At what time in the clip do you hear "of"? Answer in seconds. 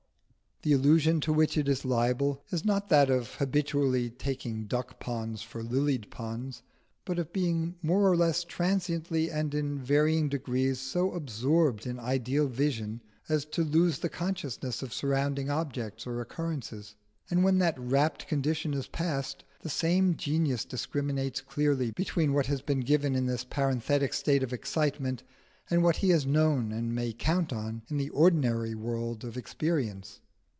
3.09-3.33, 7.17-7.33, 14.83-14.93, 24.43-24.53, 29.23-29.35